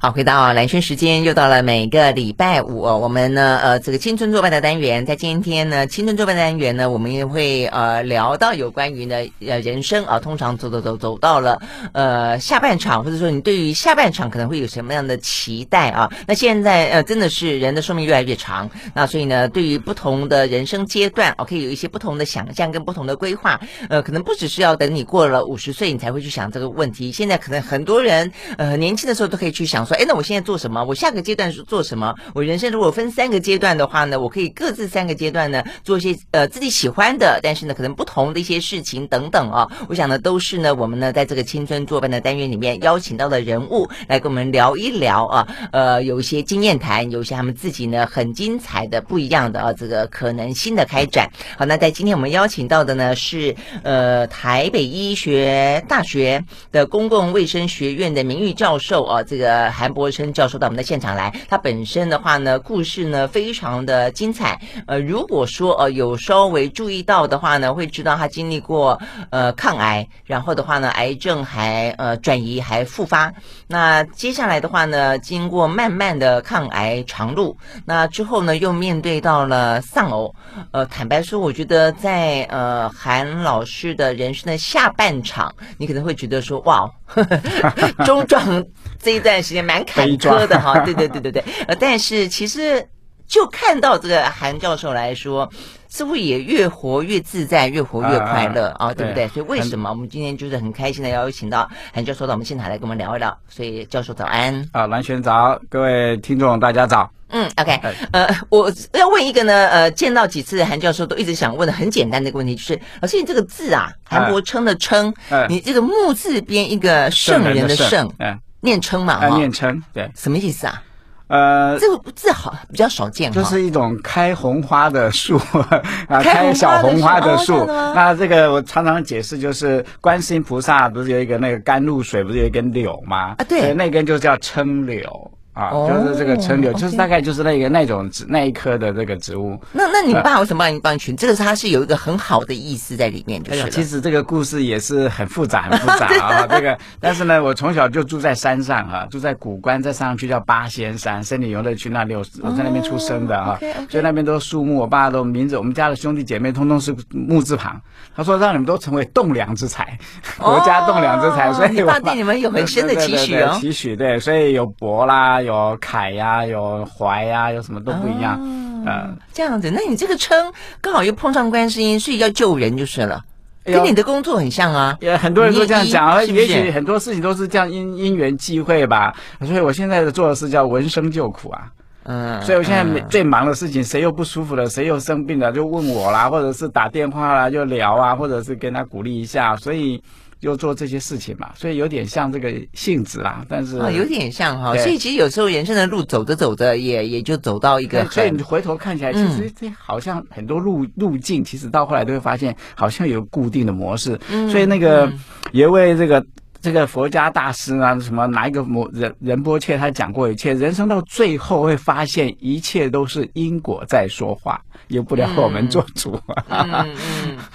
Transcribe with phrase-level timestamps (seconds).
[0.00, 11.60] 好，回到兰萱时间，又到了每个礼拜五，我们呢，呃，这个青春作伴的单元，在今天呢，青春作伴单元呢，我们也会呃聊到有关于呢，呃，人生啊，通常走走走走到了
[11.94, 16.08] 呃下半场，或者说你对于下半场可能会有什么样的期待啊？
[16.28, 27.10] 那现在呃，真的是人的寿命越来越长，那所以呢，对于不同的人生阶段，哦，可以有一些不同的想象跟不同的规划，呃，可能不只是要等你过了五十岁，你才会去想这个问题。
[27.10, 29.87] 现在可能很多人呃年轻的时候都可以去想。
[29.88, 30.84] 说，哎，那我现在做什么？
[30.84, 32.14] 我下个阶段是做什么？
[32.34, 39.66] 我人生如果分三个阶段的话呢，我可以各自三个阶段呢做一些呃自己喜欢的，但是呢可能不同的一些事情等等啊。
[39.88, 51.28] 我想呢都是呢我们呢在这个青春作伴的单元里面邀请到的人物来跟我们聊一聊啊，呃有一些经验谈，有一些他们自己呢很精彩的不一样的啊这个可能新的开展。
[51.56, 64.60] 好，那在今天我们邀请到的呢是呃台北医学大学的公共卫生学院的名誉教授啊这个韩博生教授到我们的现场来，他本身的话呢，故事呢非常的精彩。
[64.88, 73.32] 呃，如果说呃有稍微注意到的话呢，会知道他经历过呃抗癌，然后的话呢，癌症还呃转移还复发。
[73.68, 80.34] 那接下来的话呢，经过漫漫的抗癌长路，那之后呢，又面对到了丧偶。
[80.72, 87.22] 呃，坦白说，我觉得在呃韩老师的人生的下半场，你可能会觉得说，哇，呵
[87.62, 88.64] 呵中壮。
[89.02, 92.86] 这一段时间蛮坎坷的哈，对对对对对，呃，但是其实
[93.26, 95.48] 就看到这个韩教授来说，
[95.88, 99.28] 似乎也越活越自在，越活越快乐啊，啊，对不对？
[99.28, 103.36] 所以为什么我们今天就是很开心的邀请到韩教授到我们现场来跟我们聊一聊？
[103.48, 107.10] 所以教授早安啊，蓝轩早，各位听众大家早。
[107.30, 107.78] 嗯，OK，
[108.12, 115.12] 呃，我要问一个呢，呃，见到几次韩教授都一直想问的很简单的一个问题，就是老师，你这个字啊，韩国称的称，
[115.46, 118.38] 你这个木字边一个圣人的圣，嗯。
[118.60, 120.82] 念称嘛，啊，念称，对，什么意思啊？
[121.28, 125.36] 呃，这个字好比较少见，就是一种开红花的树
[126.08, 127.66] 啊，开小红花的树。
[127.66, 133.34] 那这个我常常解释，就是观世音菩萨不是有一个那个甘露水，不是有一根柳吗？
[133.36, 135.30] 啊，对，那根就叫称柳。
[135.58, 139.60] 啊，就是这个春柳，就是大概就是那个那种植那一棵的这个植物。
[139.72, 141.12] 那那你爸为什么帮你帮你取？
[141.14, 143.68] 这个它是有一个很好的意思在里面，就是。
[143.70, 146.46] 其实这个故事也是很复杂，很复杂啊。
[146.48, 152.22] 这个，但是呢，我从小就住在山上啊，住在古关，再上去叫八仙山森林游乐区那里，我
[152.56, 153.58] 在那边出生的哈，
[153.90, 154.78] 所以那边都是树木。
[154.78, 157.80] 我爸的名字，我们家的兄弟姐妹通通是木字旁。
[158.14, 159.98] 他说让你们都成为栋梁之才，
[160.38, 161.52] 国家栋梁之才。
[161.52, 163.56] 所以，我爸对你们有很深的期许哦。
[163.60, 165.40] 期许对，所以有博啦。
[165.48, 173.22] 有凯呀，有怀呀，有什么都不一样，嗯、哦呃，这样子，那你这个称刚好又碰上观世音，所以要救人就是了，
[173.64, 174.96] 跟你的工作很像啊。
[175.00, 179.12] 也很多人都这样讲，也许很多事情都是这样因因缘际会吧。
[179.40, 181.72] 所以我现在做的事叫闻声救苦啊，
[182.04, 190.02] 嗯，所以我现在最忙的事情，谁又不舒服了，谁又生病了，就问我啦，或者是打电话啦，就聊啊，或者是跟他鼓励一下，所以。
[190.40, 204.18] 又做这些事情嘛，所以有点像这个性质啦，但是啊，有点像哈，所以其实有时候人生的路走着走着也，也也就走到一个，所以你回头看起来，其实这好像很多路路径，其实到后来都会发现，好像有固定的模式。
[204.30, 205.12] 嗯，所以那个
[205.52, 206.24] 有一位这个。
[206.60, 216.20] 这个佛家大师啊，什么哪一个某仁仁波切他讲过一切，人生到最后会发现一切都是因果在说话，由不了我们做主。
[216.48, 216.96] 嗯嗯，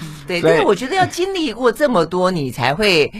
[0.01, 3.11] 嗯，对，但是我觉得要经历过这么多，你才会。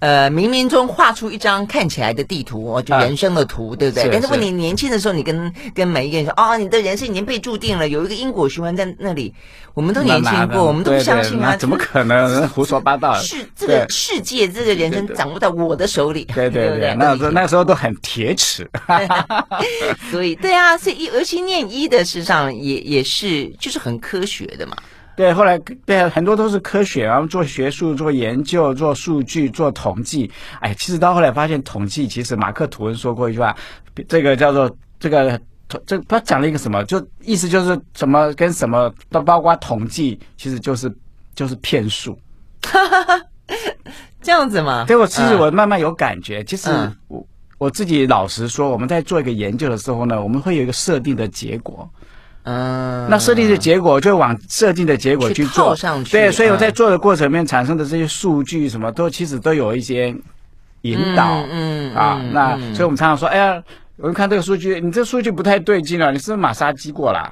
[0.00, 4.08] 呃，冥冥中画出一张看起来的地图，哦，就人生的图，啊、对不对？
[4.10, 9.34] 但是问你年轻的时候，你跟跟每一个人说，哦，你的人生已经被注定了，有一个因果循环在那里。
[9.74, 11.54] 我们都年轻过，我们都不相信啊！
[11.54, 12.48] 怎么可能？
[12.48, 13.14] 胡说八道！
[13.16, 16.24] 是这个世界，这个人生掌握在我的手里。
[16.34, 18.66] 对对对，那时候那时候都很铁齿。
[20.10, 24.74] 所以，对啊，所以尤其念医的，事实上也也是就是很科学的嘛。
[25.20, 30.32] 对，后来对很多都是科学，然后做学术、做研究、做数据、做统计。
[30.60, 33.54] 哎，其实到后来发现，统计其实马克吐温说过一句话，
[34.08, 35.38] 这个叫做这个
[35.84, 40.90] 这他讲了一个什么，就意思就是什么跟什么都包括统计，其实就是
[41.34, 42.18] 就是骗术。
[42.62, 43.22] 哈哈哈，
[44.22, 44.86] 这样子吗？
[44.88, 46.70] 对，我其实我慢慢有感觉，其实
[47.08, 47.22] 我
[47.58, 51.86] 我自己老实说，我们在做一个研究的时候呢，我们会有一个设定的结果。
[52.44, 60.14] 嗯，那设定的结果就往设定的结果去做，去上去对，所以我在做的过程里面产生的这些数据什么都其实都有一些
[60.82, 63.62] 引导，嗯，嗯啊，嗯、那所以我们常常说，哎呀，
[63.96, 67.30] 我们看这个数据，你这数据不太对劲了，你是不是马杀鸡过了？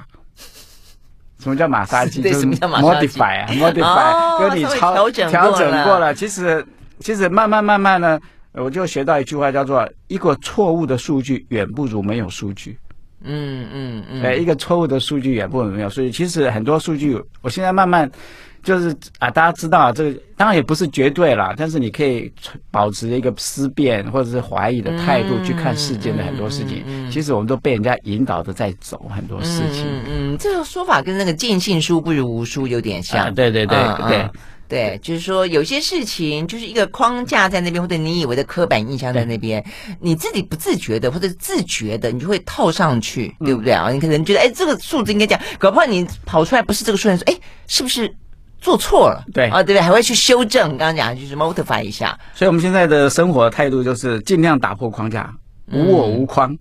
[1.40, 2.20] 什么叫马杀鸡？
[2.20, 6.12] 就是 modify 啊， modify，跟你超调整过了。
[6.14, 6.64] 其实
[7.00, 8.18] 其实慢慢慢慢呢。
[8.52, 12.76] 我就学到一句话，叫做“一个错误的数据远不如没有数据”
[13.22, 13.66] 嗯。
[13.72, 16.10] 嗯嗯一个错误的数据也不如没有所以。
[16.10, 18.10] 其实很多数据，我现在慢慢。
[18.60, 22.30] 就是啊，大家知道这个当然也不是绝对啦，但是你可以
[22.72, 26.82] 保持一个思辨或者是怀疑的态度去看世间的很多事情。
[26.84, 29.86] 嗯嗯嗯、其实我们都被人家引导着在走很多事情。
[30.06, 33.26] 嗯，这个说法跟那个尽信书不如无书有点像。
[33.26, 33.78] 啊、对对对、
[34.08, 34.28] 对
[34.68, 39.64] 对，就是说有些事情就是一个框架在那边，或者你以为的刻板印象在那边，
[40.00, 43.86] 你自己不自觉的或者自觉的，你就会套上去，对不对啊？
[43.88, 48.14] 嗯、你可能觉得哎，这个数字应该这样，搞不好你跑出来不是这个数字，说哎，是不是？
[48.60, 49.80] 做错了，对啊，对不对？
[49.80, 50.70] 还会去修正。
[50.70, 52.18] 刚刚讲就是 modify 一下。
[52.34, 55.32] 所以，我们现在的生活态度就是尽量打破框架，
[55.72, 56.52] 无我无框，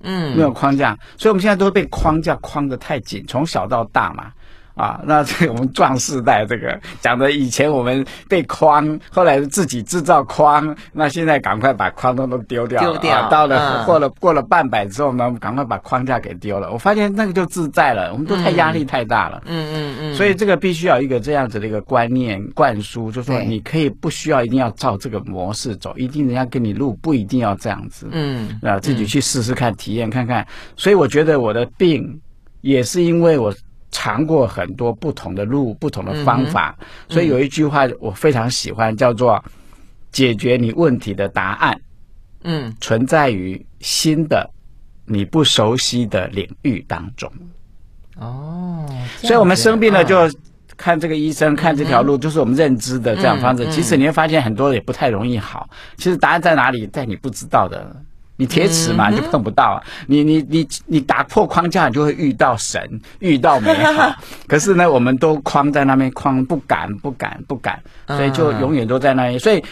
[0.00, 0.98] 嗯，没有框架。
[1.18, 4.32] 所以，我们现在都被框架框得太紧，从小到大嘛。
[4.74, 13.16] 啊，那这我们壮世代这个讲的，以前我们被框，后来自己制造框，那现在赶快把框都都丢掉，丢掉。
[13.16, 16.72] 啊、到了过了、嗯、过了半百之后呢，赶快把框架给丢了。
[16.72, 19.42] 我发现那个就自在了，我们都太压力太大了。
[19.44, 20.14] 嗯嗯嗯。
[20.14, 28.08] 所以这个必须要一个这样子的一个观念灌输，就是说你可以不需要一定要照这个模式走，一定人家给你录不一定要这样子。
[28.10, 28.58] 嗯。
[28.62, 30.46] 啊，自己去试试看，体验看看。
[30.76, 32.18] 所以我觉得我的病
[32.62, 33.54] 也是因为我。
[33.92, 39.42] 尝过很多不同的路，不同的方法，嗯、所以有一句话我非常喜欢，叫做
[40.10, 41.78] “解决你问题的答案”，
[42.42, 44.50] 嗯，存在于新的
[45.04, 47.30] 你不熟悉的领域当中。
[48.18, 48.86] 哦，
[49.18, 50.28] 所以我们生病了就
[50.76, 53.64] 看这个医生，哦、看这条路，就是我们认知的这样方式。
[53.64, 55.68] 嗯、其实你会发现很多也不太容易好。
[55.96, 57.94] 其实答案在哪里，在你不知道的。
[58.42, 59.78] 你铁齿嘛，你就碰不到啊！
[60.08, 62.82] 你你你你打破框架，你就会遇到神，
[63.20, 64.12] 遇到美好。
[64.48, 69.38] 可是呢，我们都框在那边，框不敢，不敢，不敢，所以就永远都在那里。
[69.38, 69.62] 所以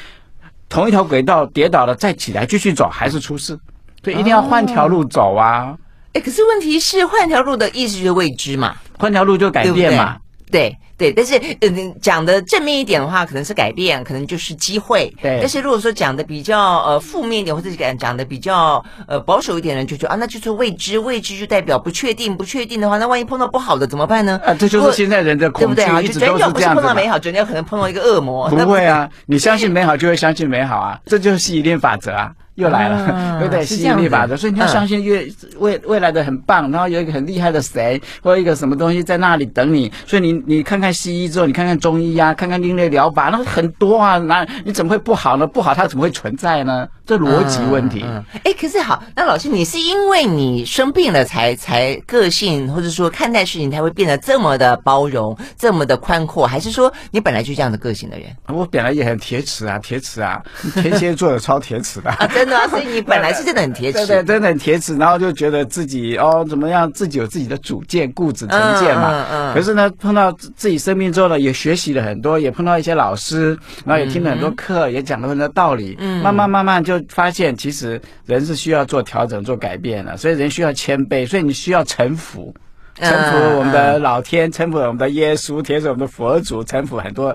[0.68, 3.58] 同一条轨道跌倒了，再起来继续走，还是出事。
[4.04, 5.74] 所以一定要换条路走啊！
[6.12, 10.16] 哎，可是问题是换条路的意思就是未知嘛，换条路就改变嘛，
[10.48, 10.78] 对，对。
[11.00, 15.10] 对，但是嗯，讲的正面一点的话，可能是改变，可能就是机会。
[15.22, 24.38] 对，但是如果说讲的比较呃负面一点，或者讲讲的比较呃保守一点的人，就觉得啊，那就是未知，未知就代表不确定，不确定的话，那万一碰到不好的怎么办呢？
[24.44, 26.02] 啊，这就是现在人的恐惧，对不对啊？
[26.02, 28.50] 就转角不是碰到美好，转角可能碰到一个恶魔。
[28.50, 32.30] 不会啊，你相信美好就会相信美好啊，这就是吸引力法则啊。
[32.60, 33.64] 又来了，啊、对不对？
[33.64, 35.26] 吸引力法则，所以你要相信越
[35.58, 45.46] 未未来的很棒，然后有一个很厉害的谁或者一个什么东西在那里等你，所以你你看看西医之后，你看看中医呀、啊，看看另类疗法，那很多啊，那你怎么会不好呢？
[45.46, 46.86] 不好它怎么会存在呢？
[47.10, 48.02] 这逻辑问题。
[48.02, 58.28] 哎、嗯嗯欸，可是好，那老师，你是因为你生病了才才个性或者说看待事情才会变得这么的包容，这么的宽阔，还是说你本来就这样的个性的人？
[58.46, 60.40] 我本来也很铁齿啊，铁齿啊，
[60.74, 62.28] 天蝎座的超铁齿的啊。
[62.28, 69.10] 真的，所以你本来是真的很铁齿， 对对，真的很铁齿，然后就觉得自己哦怎么样，自己有自己的主见、固执成见嘛。
[69.10, 69.54] 嗯嗯。
[69.54, 75.96] 可是呢，碰到自己生病之后呢，也学习了很多，也碰到一些老师，然后也听了很多课，也讲了很多道理。
[75.98, 76.22] 嗯。
[76.22, 82.54] 慢慢慢慢就发现，其实人是需要做调整、做改变的，所以人需要谦卑，所以你需要臣服。
[82.96, 87.34] 臣服我们的老天，臣服我们的耶稣，臣服我们的佛祖，臣服很多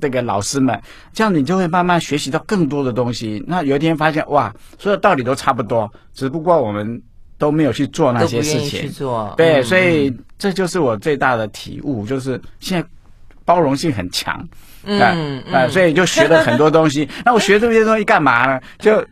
[0.00, 0.80] 这个老师们，
[1.12, 3.44] 这样你就会慢慢学习到更多的东西。
[3.46, 7.02] 那有一天发现，哇，所有道理都差不多，只不过我们
[7.36, 8.82] 都没有去做那些事情。
[8.82, 9.34] 去做。
[9.36, 12.88] 对，所以这就是我最大的体悟，就是现在
[13.46, 14.46] 包容性很强。
[14.84, 17.08] 嗯啊，所以就学了很多东西。
[17.24, 18.60] 那我学这些东西干嘛呢？
[18.78, 19.02] 就。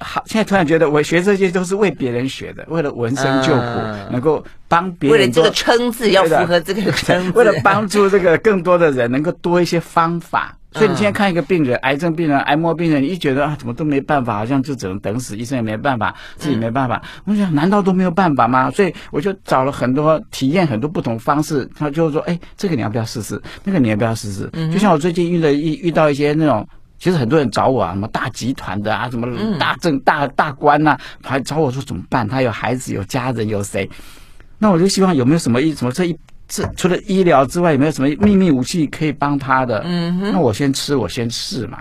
[0.00, 5.18] 好，现在突然觉得我学这些都是为别人学的，为了闻声救苦，嗯、能够帮别人。
[5.18, 10.56] 为了这个称字要符合这个 称字，为了帮助这个更多的人，能够多一些方法。
[10.72, 17.02] 所以你现在看一个病人，癌症病人、癌末病人，你一觉得啊，怎么都没办法，好像就只能等死，医生也没办法，自己没办法。
[17.24, 18.70] 嗯、我想，难道都没有办法吗？
[18.70, 21.68] 所以我就找了很多体验很多不同方式。
[21.74, 23.40] 他就是说，哎，这个你要不要试试？
[23.64, 24.48] 那个你要不要试试？
[24.52, 26.66] 嗯、就像我最近遇到一遇到一些那种。
[27.00, 32.26] 其实很多人找我啊，什么大集团的啊，什么大政大大官呐、啊，还找我说怎么办？
[32.26, 33.88] 他有孩子，有家人，有谁？
[34.58, 39.82] 那我就希望有没有什么一什么这一这除了医疗之外，有没有什么秘密武器可以帮他的？
[39.84, 41.78] 嗯哼，那我先吃，我先试嘛。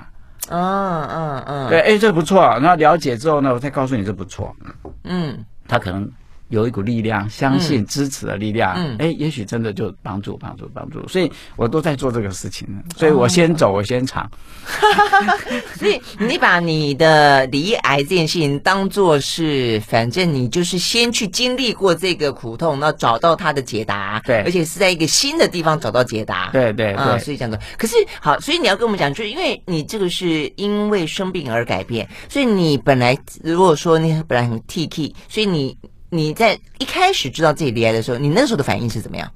[0.50, 2.42] 嗯嗯嗯，对，哎，这不错。
[2.42, 4.56] 然后了解之后呢，我再告诉你这不错。
[5.04, 6.10] 嗯，他可能
[6.50, 14.30] 有一股力量，相信支持的力量，嗯，哎，也许真的就帮助帮助帮助，所以我都在做这个事情，所以我先走，我先尝。
[15.78, 27.60] 所以你把你的离癌这件事情当做是，反正你就是先去经历过这个苦痛，那找到它的解答，对，而且是在一个新的地方找到解答，对对对，嗯，所以这样的。
[27.78, 35.78] 可是好，所以你要跟我们讲，就是因为你这个是因为生病而改变，所以你本来如果说你本来很 T K，所以你
[36.10, 39.32] 你在一开始知道自己恋爱的时候，你那时候的反应是怎么样？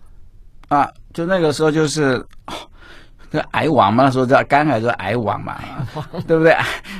[0.69, 2.25] 啊，就那个时候就是。
[3.31, 5.57] 这癌王嘛，那时候叫肝癌，就是癌王嘛，
[6.27, 6.53] 对不对？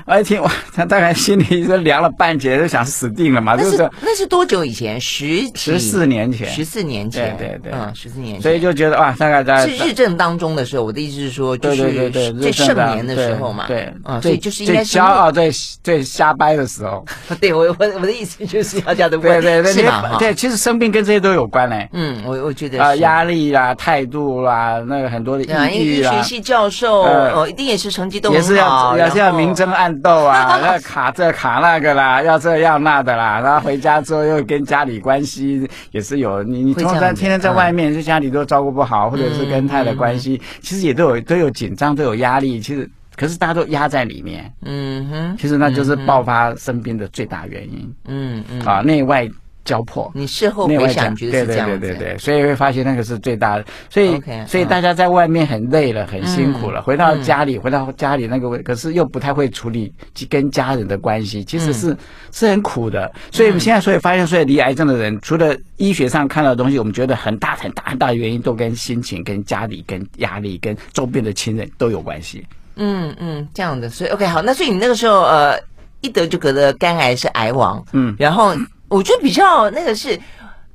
[0.05, 3.57] 我一听，哇，他大概心里就凉了半截，就想死定了嘛。
[3.57, 4.99] 就是那是多久以前？
[5.01, 8.41] 十十四年前，十四年前，对对对，嗯，十四年前。
[8.41, 10.83] 所以就觉得哇，大概在是日正当中的时候。
[10.83, 12.09] 我的意思是说，就是
[12.39, 13.65] 最盛年的时候嘛。
[13.67, 15.51] 对，啊，所以就是应该是骄傲、最
[15.83, 17.05] 最瞎掰的时候。
[17.41, 19.73] 对我我我的意思就是要这样的，对对对？
[20.17, 21.89] 对，其实生病跟这些都有关嘞。
[21.93, 26.20] 嗯，我我觉得啊，压力啦、态度啦，那个很多的抑郁啦。
[26.23, 27.01] 系教授。
[27.01, 49.29] 哦，一定也是成绩都很好，也是要也是要明争暗斗啊， 要卡这卡那个啦，要这要那的啦，然后回家之后又跟家里关系也是有，你你通常天天在外面，在家里都照顾不好，或者是跟太太关系，其实也都有都有紧张，都有压力，其实可是大家都压在里面，嗯哼，其实那就是爆发生病的最大原因，嗯嗯，啊内外。
[49.63, 59.93] 交迫，你事后回想觉得是这样子，对对对对对，所以会发现那个是最大的，所以 Okay, 所以大家在外面很累了，很辛苦了，嗯、回到家里，嗯、回到家里那个位，可是又不太会处理
[60.29, 61.97] 跟家人的关系，其实是、嗯、
[62.31, 63.11] 是很苦的。
[63.31, 72.45] 所以我们现在所以发现，所以罹癌症的人，除了医学上看到的东西，我们觉得很大很大很大的原因，都跟心情、跟家里、跟压力、跟周边的亲人都有关系。
[72.77, 75.59] 嗯嗯，这样的，所以 OK 好，那所以你那个时候呃
[76.01, 78.55] 一得就得了肝癌是癌王，嗯，然后。
[78.91, 80.19] 我觉得比较那个是，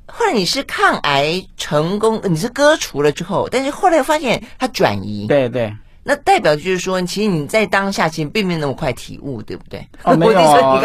[0.07, 5.27] 后来你是抗癌成功，你是割除了之后，但是后来发现它转移。
[5.27, 5.71] 对对。
[6.09, 9.85] 那代表就是说，其实你在当下其实并没有那么快体悟，对不对？
[10.03, 10.31] 哦， 没有，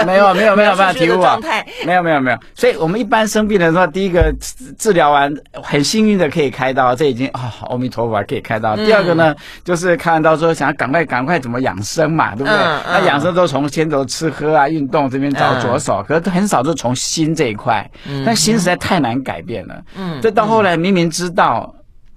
[0.05, 1.39] 没有，没有，没有办法体悟啊。
[1.87, 2.39] 没有，没有，没有。
[2.57, 8.75] 所以我们一般生病的时候，第一个治治疗完，很幸运的可以开刀，这已经啊，阿弥陀佛可以开刀。
[8.75, 12.59] 第二个呢，就是看到说想要赶快赶快怎么养生嘛，对不对？
[12.85, 17.89] 那养生都从先从吃喝啊、运动这边找着手，可是很少就从心这一块。
[18.27, 19.81] 但心实在太难改变了。
[19.97, 20.21] 嗯。
[20.21, 21.73] 这到后来明明知道。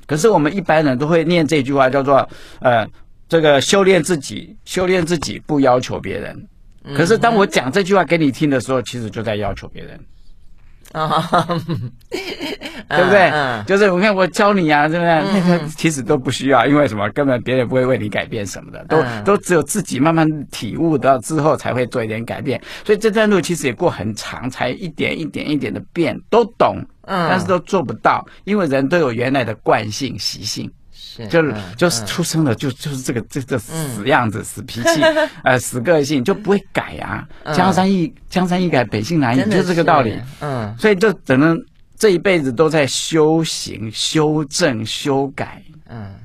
[0.06, 2.28] 可是我们一般人都会念这句话，叫做
[2.62, 2.88] “呃，
[3.28, 6.48] 这个修炼自己，修炼自己，不要求别人。”
[6.96, 10.00] 可是当我讲这句话给你听的时候，其实就在要求别人。
[10.94, 11.28] 啊，
[12.90, 13.32] 对不对？
[13.66, 15.42] 就是我看我教你啊，对不对？
[15.42, 17.10] 那个其实都不需要，因为什么？
[17.10, 22.62] 根本别人不会为你改变什么的，都都只有自己慢慢体悟到之后才会做一点改变。
[22.86, 30.72] 所以这段路其实也过很长，才一点一点一点的变，都懂，但是都做不到，因为人都有原来的惯性习性。
[31.30, 35.02] 就是就是出生了就就是这个这这死样子死脾气
[35.46, 40.14] 呃死个性就不会改啊，江山易江山易改本性难移，就是这个道理。
[40.42, 41.58] 嗯，所以就只能
[41.98, 45.62] 这一辈子都在修行、修正、修改。
[45.90, 46.16] 嗯。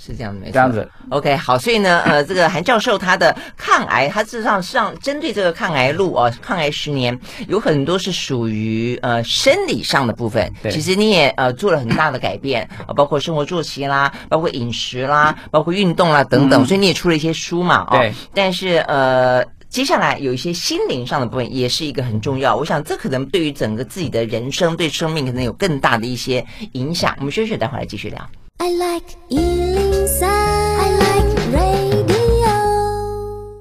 [0.00, 0.52] 是这样的，没错。
[0.52, 7.18] 这样子，OK，好，所以呢，呃，这个韩教授他的抗癌，他事实上上针对这个抗癌路啊，抗癌十年
[7.48, 10.50] 有很多是属于呃生理上的部分。
[10.62, 17.98] 对，其实你也呃做了很大的改变啊， 包括生活作息啦，包括饮食啦，包括运动啦等等，嗯、所以你也出了一些书嘛，啊。
[17.98, 18.14] 对。
[18.32, 27.14] 但是呃，接下来有一些心灵上的部分也是一个很重要，我想这可能对于整个自己的人生、对生命可能有更大的一些影响。
[27.18, 28.30] 我们萱萱，待会儿来继续聊。
[28.56, 29.04] I like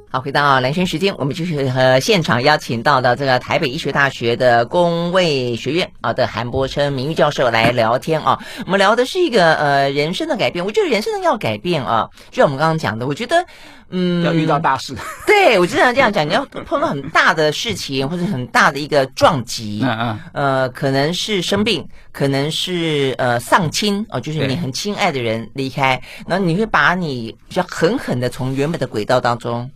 [0.09, 8.39] 好，回到蓝生时间，我们继续和现场邀请到的这个台北医学大学的工卫学院啊的韩柏檉名誉教授来聊天啊。
[8.65, 13.45] 我们聊的是一个呃人生的改变，我觉得人生要改变啊，就像我们刚刚讲的，我觉得
[13.89, 14.95] 嗯要遇到大事，
[15.25, 29.69] 对我经常这样讲，你要碰到很大的事情或者很大的一个撞击，嗯嗯，呃，可能是生病，可能是呃丧亲哦，就是你很亲爱的人离开，然后你会把你比较狠狠的从原本的轨道当中。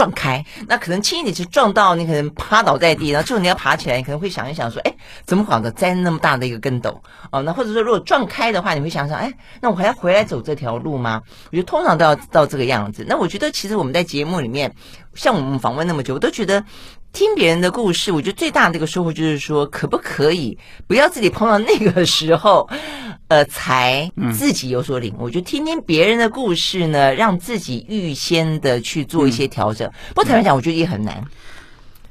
[0.00, 4.94] 撞开，那可能轻一点就撞到你，可能趴倒在地， 然后之后你要爬起来，你可能会想一想说，哎，
[5.26, 6.98] 怎么搞的栽那么大的一个跟斗？
[7.30, 9.30] 哦，那或者说如果撞开的话，你会想想，哎，
[9.60, 11.20] 那我还要回来走这条路吗？
[11.50, 13.04] 我觉得通常都要到这个样子。
[13.06, 14.74] 那我觉得其实我们在节目里面，
[15.12, 16.64] 像我们访问那么久，我都觉得。
[17.12, 22.68] 听别人的故事，我觉得最大的一个收获就是说，可不可以不要自己碰到那个时候，
[23.28, 25.22] 呃，才自己有所领悟。
[25.22, 29.88] 嗯、我觉得听听别人的故事呢，让自己预先的去做一些调整。
[29.88, 31.22] 嗯、不过坦白讲，我觉得也很难。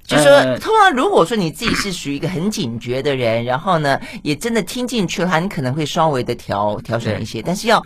[0.03, 7.81] 就是说，通常如果说你自己是属于一个很警觉的人，然后呢，也真的听进去的话，你可能会稍微的调调整一些，但是要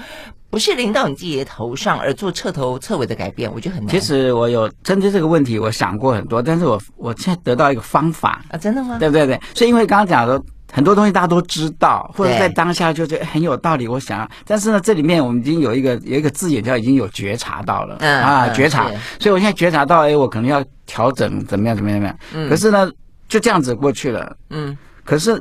[0.54, 3.92] 不是临到你自己的头上而做彻头彻尾的改变，我觉得很难。
[3.92, 9.00] 其实我有针对这个问题，我想过很多，但是我我现在得到一个方法啊，真的吗？
[9.00, 10.40] 对不对对，所以因为刚刚讲的。
[10.76, 13.88] 很多东西大家都知道，或者在当下就觉得很有道理。
[13.88, 18.90] 我想要，但是呢，这里面我们已经有一个有一个字眼叫已经有觉察到了，嗯啊，觉察。
[19.20, 22.18] 所以我现在觉察到，哎，我可能要调整怎么样怎么样怎么样。
[22.34, 22.50] 嗯。
[22.50, 22.90] 可是呢，
[23.28, 24.36] 就这样子过去了。
[24.50, 24.76] 嗯。
[25.04, 25.40] 可是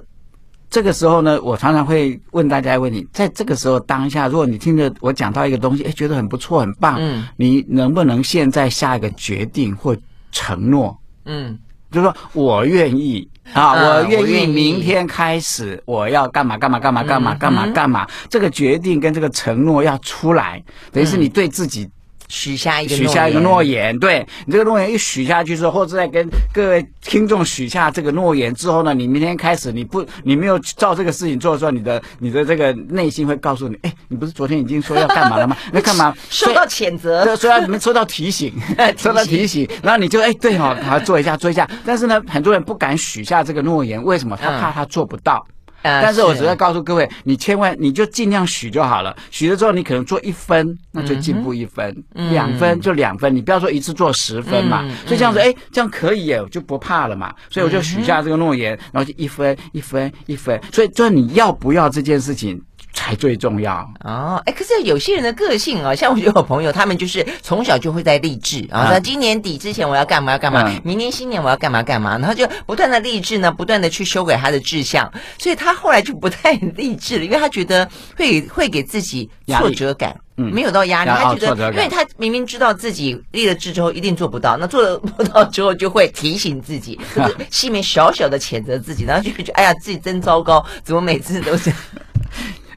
[0.72, 9.94] 这个时候呢，我常常会问大家一个问题：在这个时候当下，如果你听着我讲到一个东西，哎，觉得很不错、很棒，嗯，你能不能现在下一个决定或
[10.30, 10.98] 承诺？
[11.26, 11.58] 嗯，
[11.90, 13.28] 就是说我愿意。
[13.52, 21.86] 啊，我愿意明天开始，我要干嘛干嘛干嘛干嘛干嘛干嘛，这个决定跟这个承诺要出来，等于是你对自己。
[22.32, 35.54] 许下一个许下一个诺言，对你这个诺言一许下去之后，或者在跟各位听众许下这个诺言之后呢，你明天开始你不你没有照这个事情做的时候，你的你的这个内心会告诉你，哎，你不是昨天已经说要干嘛了吗？
[35.74, 36.14] 那干嘛？
[36.30, 38.50] 受到谴责，对，虽然你们收到 提醒，
[38.96, 44.34] 受到提醒，然后你就哎对哦，好做一下做一下，但是呢，很多人不敢许下这个诺言，为什么？
[44.40, 45.46] 他怕他做不到。
[45.82, 49.14] 但是我只要告诉各位，你千万你就尽量许就好了。
[49.30, 51.92] 许了之后，你可能做一分，那就进步一分；
[52.30, 53.34] 两分就两分。
[53.34, 54.88] 你不要说一次做十分嘛。
[55.06, 57.34] 所以这样子，哎，这样可以耶，我就不怕了嘛。
[57.50, 60.60] 所以我就许下这个诺言，然后就一分一分一分。
[60.72, 62.60] 所以，就你要不要这件事情？
[62.92, 63.88] 才最重要。
[64.04, 91.72] 哦，哎，可是有些人的个性啊， 像我有朋友，他们就是从小就会在励志啊，说今年底之前我要干嘛要干嘛，明年新年我要干嘛干嘛，然后就不断的励志呢，不断的去修改他的志向，所以他后来就不太励志了，因为他觉得会会给自己挫折感，嗯，没有到压力，他觉得，因为他明明知道自己立了志之后一定做不到，那做了 不到之后就会提醒自己， 可是心里面小小的谴责自己，然后就觉得哎呀自己真糟糕，怎么每次都是。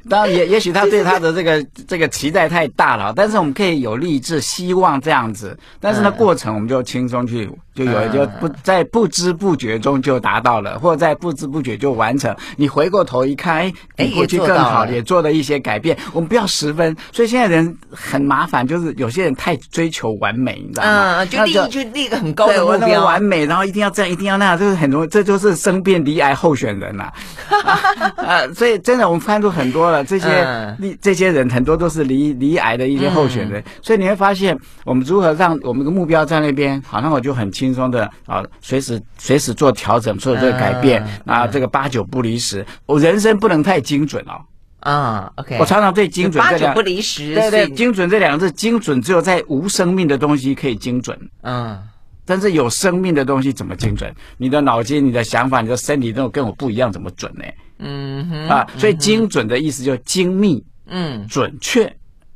[0.10, 5.58] 当然，也也许他对他的这个 这个期待太大了，但是我们可以有励志，希望这样子。
[5.80, 12.34] 但是呢，过程我们就轻松去，就有就不在不知不觉中就达到了，或者在不知不觉就完成。
[12.56, 15.98] 你回过头一看，哎，比过去更好，也做了一些改变。
[16.14, 21.18] 我们不要十分，所以现在人很麻烦，就是有些人太追求完美，你知道吗？
[21.20, 27.12] 嗯，就立就立个很高的目标，完美，然后一定要这样，一定要那样，就是很容易，这就是生变离癌候选人呐。
[28.16, 30.04] 啊，所以真的，我们看出很多了。
[30.06, 42.64] 这些离这些人很多都是离离癌的一些候选人，所以你会发现，我们如何让我们的目标在那边，好，像我就很轻松的啊，随时随时做调整，做这个改变啊，这个八九不离十。
[42.86, 44.40] 我人生不能太精准哦。
[44.82, 51.18] 啊，OK，我常常对精准八九不离十，对对，精准这两个字，精准只有在无生命的东西可以精准。
[51.42, 51.76] 嗯，
[52.24, 54.14] 但是有生命的东西怎么精准？
[54.38, 57.44] 你的脑筋、你的想法、你的身体都跟我不一样，怎么准呢？
[57.80, 61.92] 嗯哼啊，所以精准的意思就是精密，嗯，准确，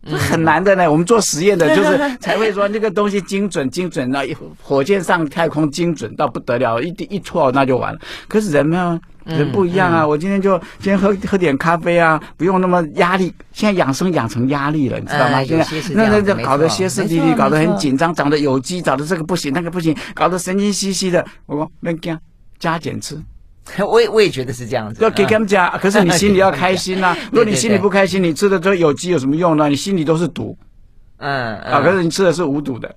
[0.08, 0.90] 这很难的呢。
[0.90, 4.22] 我们做实验的，就是才会说那个东西精准，精准到
[4.62, 8.00] 火箭上太空精准到不得了，一一错那就完了。
[8.28, 10.08] 可是人呢，人不一样啊。
[10.08, 13.34] 我今天就今天喝喝点咖啡啊，不用那么压力。
[13.52, 15.44] 现在养生养成压力了，你知道吗？
[15.44, 21.26] 现在那那那搞得歇斯底里，搞得很紧张，长得有机，长得这个不行，那个不行，搞得神经兮兮的。
[21.46, 22.18] 我说没加
[22.58, 23.22] 加减吃。
[23.88, 25.70] 我也我也觉得是这样子，要给他们讲。
[25.80, 27.16] 可是你心里要开心呐。
[27.32, 29.68] 如果你心里不开心，你吃的这有机有什么用呢？
[29.70, 30.58] 你心里都是毒。
[31.18, 32.96] 嗯啊，可是你吃的是无毒的，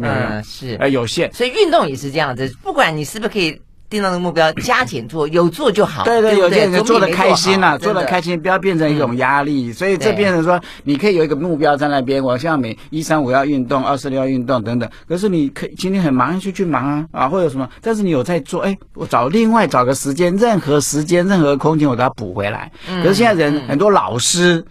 [0.00, 1.32] 嗯是，呃有限。
[1.32, 3.60] 所以运动也是这样子，不管你是不是可以。
[3.90, 6.04] 定到的目标，加减做，有做就好。
[6.04, 9.72] 对对，有些人做的开心了，做的开心，不要变成一种压力。
[9.72, 14.90] 所以这变成说，你可以有一个目标在那边，我像每一三五要运动，二四六要运动等等。
[15.08, 22.70] 可是你可以今天很忙就去忙啊啊，或者什么，但是你有在做，哎，我找另外找个时间，任何时间任何空间我都要补回来。
[23.02, 24.64] 可是现在人很多老师，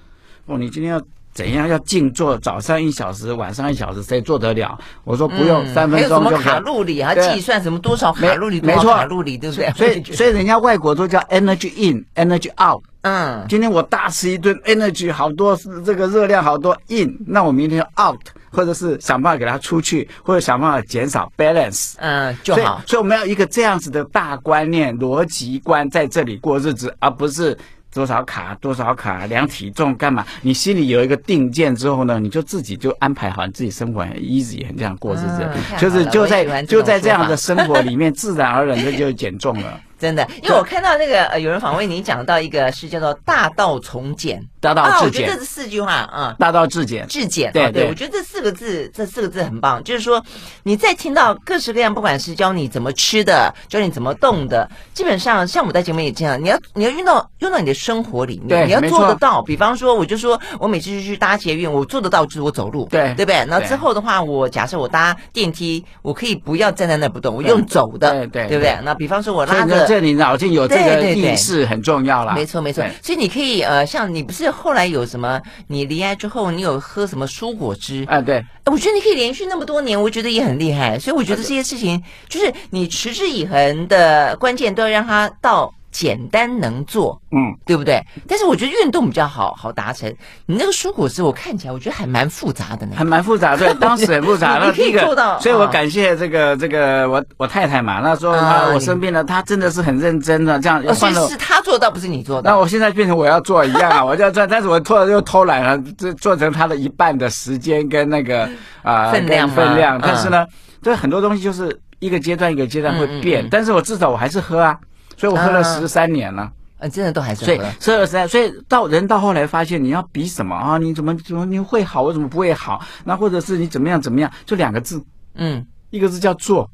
[0.47, 1.02] 哦，你今天要。
[1.34, 2.38] 怎样要静坐？
[2.38, 4.78] 早上一小时，晚上一小时，谁做得了？
[5.04, 6.38] 我说不用，三分钟就可以。
[6.38, 7.00] 还有什么卡路里？
[7.00, 8.62] 啊计算什么多少卡路里？
[8.62, 9.72] 没错卡路里，对不对？
[9.72, 12.84] 所以， 所以人家外国都叫 energy in，energy out。
[13.02, 18.19] 嗯，今天我大吃一顿，energy 好多，这个热量好多 in，那我明天 out，
[18.50, 22.82] 或者是想办法给它出去，或者想办法减少 balance，嗯，就好。
[22.88, 27.58] 所以我们要一个这样子的大观念、逻辑观在这里过日子，而不是。
[27.93, 30.25] 多少卡多少卡量体重干嘛？
[30.41, 39.79] 你心里有一个定见之后呢，你就自己就安排好你自己生活很 easy，很这样过日子，就是就在就在这样的生活里面，自然而然的就减重了。
[39.99, 44.95] 真的，因为我看到那个呃，有人访问你讲到一个是叫做大道从简，大道至简。
[44.95, 47.52] 啊，我觉得这是四句话啊，大道至简，至简。
[47.52, 49.84] 对对，我觉得这四个字，这四个字很棒。
[49.84, 50.23] 就是说，
[50.63, 59.41] 你在听到各式各样，不管是教你怎么吃的，教你怎么动的，基本上像我们在节目也这样，你要你要用到用到你的生活里面，你要做得到。
[59.41, 63.45] 比方说，我就说我每次去搭捷运，我做得到就是我走路，对对不对？
[63.47, 68.78] 那之后的话，我假设我搭电梯，我可以不要站在那不动，我用走的，对对，对不对？
[68.84, 72.34] 那比方说我拉着，这你脑筋有这个意识很重要了。
[72.34, 75.42] 没错没错，所以你可以呃，像你不是后来有什么？
[75.68, 78.22] 你离开之后，你有喝什么蔬果汁啊？
[78.22, 80.98] 对，我觉得你可以连续那么多年，我觉得也很厉害。
[80.98, 85.74] 所以我觉得这些事情，就是你持之以恒的关键，都要让它到。
[85.93, 88.03] 简单能做，嗯，对不对？
[88.27, 90.13] 但是我觉得运动比较好好达成。
[90.47, 93.56] 你那个蔬果汁，我看起来我觉得还蛮复杂的呢，还蛮复杂。
[93.56, 94.58] 对， 当时很复杂。
[94.60, 97.99] 那可以做到，所以我感谢这个这个我我太太嘛。
[98.01, 100.84] 那时候她我生病了，她真的是很认真的这样。
[100.95, 102.49] 所以是她做到，不是你做的。
[102.49, 108.49] 那我现在变成我要做一样啊， 我就要做，但是我突然又偷懒了，这做成她的一半的时间跟那个
[108.82, 109.99] 啊分量分量。
[110.01, 110.45] 但是呢，
[110.82, 114.75] 这很多东西就是一个阶段一个阶段会变，但是我至少我还是喝啊。
[115.17, 117.45] 所以我喝了十三年了，嗯，真的都还是喝。
[117.45, 120.78] 所以喝了十三，所以到人到后来发现，你要比什么啊？
[120.78, 122.82] 你怎么怎么你会好，我怎么不会好？
[123.04, 124.32] 那或者是你怎么样怎么样？
[124.45, 125.04] 就两个字，
[125.36, 126.69] 嗯，一个字叫做。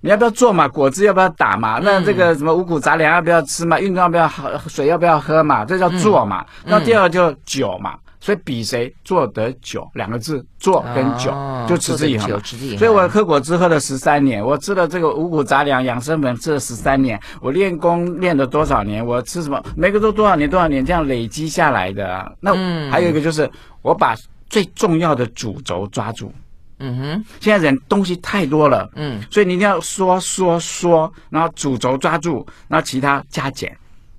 [0.00, 0.68] 你要不要做嘛？
[0.68, 1.80] 果汁要不要打嘛？
[1.82, 3.80] 那这个什么五谷杂粮要不要吃嘛？
[3.80, 4.56] 运动要不要喝？
[4.68, 5.64] 水要不要喝嘛？
[5.64, 6.46] 这叫做嘛。
[6.64, 7.98] 那第二个就酒嘛。
[8.20, 12.28] 所以比谁做得久，两个字，做跟久，哦、就持之以恒。
[12.76, 19.04] 所以我喝果汁喝了十三年，我吃了这个五谷杂粮养生粉吃了十三年，我练功练了多少年？
[19.04, 19.62] 我吃什么？
[19.76, 22.36] 每个都多少年多少年这样累积下来的。
[22.40, 22.52] 那
[22.90, 23.48] 还有一个就是，
[23.82, 24.16] 我把
[24.50, 26.32] 最重要的主轴抓住。
[26.80, 33.76] 嗯哼，现在人东西太多了，嗯，所以你一定要说说说，然后主轴抓住，然后其他加减。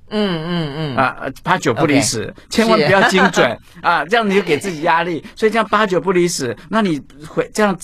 [0.09, 0.95] 嗯嗯嗯。
[0.95, 3.57] 啊，八九不离十，千万不要精准。
[3.81, 5.23] 啊，这样你就给自己压力。
[5.35, 7.77] 所以这样八九不离十，那你会这样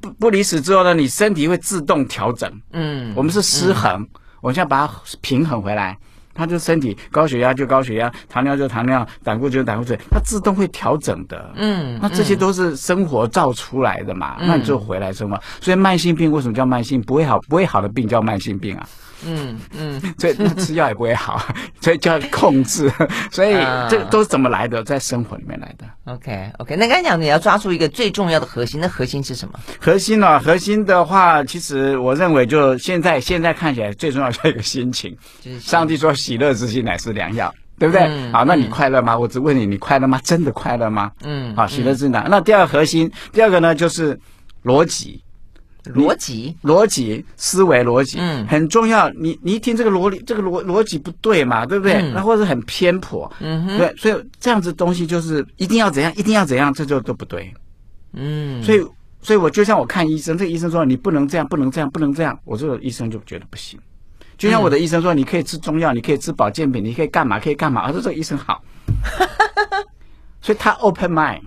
[0.00, 2.50] 不不离十之后呢，你身体会自动调整。
[2.72, 4.06] 嗯，我们是失衡，
[4.40, 5.96] 我现在把它平衡回来，
[6.36, 11.52] 它就身体高血压就高血压，糖尿就糖尿，胆固醇就胆固醇，它自动会调整的。
[11.56, 15.40] 嗯，那这些都是生活造出来的嘛，那你就回来生活。
[15.60, 17.00] 所以慢性病为什么叫慢性？
[17.00, 18.88] 不会好不会好的病叫慢性病啊？
[19.24, 21.40] 嗯嗯， 所以那吃药也不会好，
[21.80, 22.92] 所以就要控制。
[23.32, 23.54] 所以
[23.88, 24.84] 这都是怎么来的？
[24.84, 25.86] 在生活里面来的。
[26.04, 29.58] OK OK，那刚才讲你要抓住一个最重要的核心，那核心是什么？
[29.80, 30.38] 核心呢？
[30.38, 35.16] 核心的话，其实我认为就现在现在看起来最重要是一个心情。
[35.40, 38.02] 就是上帝说喜乐之心乃是良药，对不对？
[38.02, 39.14] 嗯、好，那你快乐吗？
[39.14, 40.20] 嗯、我只问你，你快乐吗？
[40.24, 41.12] 真的快乐吗？
[41.22, 42.10] 嗯，好，喜乐之心。
[42.10, 44.18] 那第二个核心，第二个呢就是
[44.64, 45.22] 逻辑。
[45.94, 49.08] 逻辑，逻辑，思维逻辑，嗯，很重要。
[49.10, 52.02] 你你一听这个逻辑，这个逻逻辑不对嘛，对不对？
[52.10, 57.54] 那、嗯、或者很偏颇，嗯哼，对，所以这样子东西就是一定要怎样，一定要怎样，这就都不对。
[58.14, 58.84] 嗯，所以
[59.22, 63.78] 所以我就像我看医生，这个医生说你不能这样，不能这样，不能这样，我这个医生就觉得不行。
[64.36, 67.86] 就像我的医生说，你可以吃中药，你可以吃保健品，你可以干嘛，可以干嘛。
[67.86, 68.62] 我说这个医生好，
[70.42, 71.40] 所以他 open mind。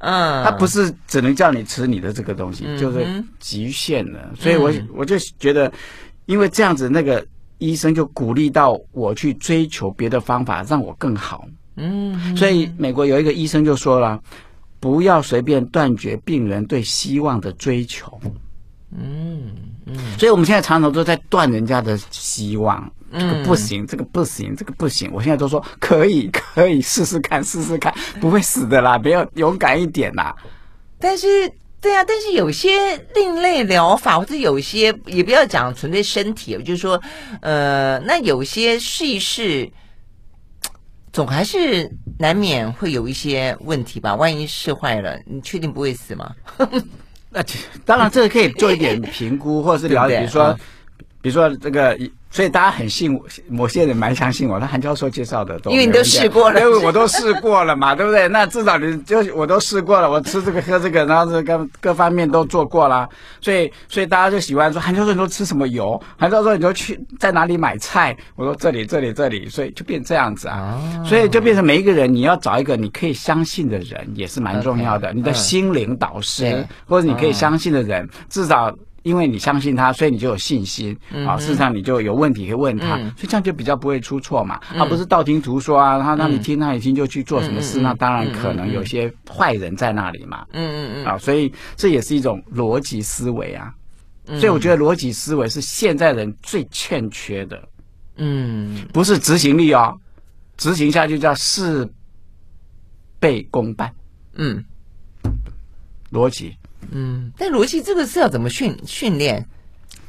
[0.00, 3.04] 嗯，他不是只能叫你吃你的这个东西，就是
[3.40, 4.30] 局限了。
[4.36, 5.72] 所以我，我就觉得，
[6.26, 7.26] 因为这样子，那个
[7.58, 11.44] 医生就鼓励到我去追求别的方法，让我更好。
[11.74, 14.20] 嗯，所以美国有一个医生就说了，
[14.78, 18.20] 不要随便断绝病人对希望的追求。
[18.96, 19.52] 嗯
[19.86, 25.10] 嗯，所以我们现在常常都在断人家的希望，这个不行，这个不行，这个不行。
[25.12, 30.34] 我现在都说可以，可以试试看，试试看，不会死的啦，不要勇敢一点啦。
[30.98, 31.26] 但是，
[31.80, 37.00] 对啊，但是有些另类疗法，或者有些也不要讲纯粹身体，就是说，
[37.40, 39.70] 呃，那有些试一试，
[41.12, 44.14] 总还是难免会有一些问题吧？
[44.16, 46.34] 万一试坏了，你确定不会死吗？
[47.30, 47.42] 那
[47.84, 50.58] 当然，这个可以做一点评估，或者是了解，比如说，
[51.20, 51.98] 比如说这个。
[52.30, 54.58] 所以大家很信我，某些人蛮相信我。
[54.58, 58.28] 那韩教授介绍的都，因为你都试过了，因为我都试过了嘛，对不对？
[58.28, 63.08] 那至少你就我都试过了，我吃这个喝这个，然后这个各方面都做过了。
[63.40, 66.00] 所以，所以大家就喜欢说韩教授你都吃什么油？
[66.18, 68.16] 韩教授你都去在哪里买菜？
[68.36, 70.78] 我说这里这里这里，所以就变这样子啊。
[71.04, 78.70] 所以就变成每一个人你要找一个你可以相信的人也是蛮重要的，你的心灵导师或者你可以相信的人，至少。
[79.08, 81.38] 因为你相信他，所以你就有信心啊。
[81.38, 84.60] 事实上，你就有问题可以问他，所以这样就比较不会出错嘛。
[84.78, 90.44] 而不是道听途说啊，他让你听，那你听就去做什么事，那当然可能有些坏人在那里嘛。
[90.52, 91.04] 嗯嗯嗯。
[91.06, 93.74] 啊，所以这也是一种逻辑思维啊。
[94.26, 97.68] 所以我觉得逻辑思维是现在人最欠缺的。
[98.16, 99.98] 嗯，不是执行力哦，
[100.58, 101.88] 执行下去叫事
[103.18, 103.90] 倍功半。
[104.34, 104.62] 嗯，
[106.12, 106.54] 逻辑。
[106.90, 109.44] 嗯，但逻辑这个是要怎么训训练？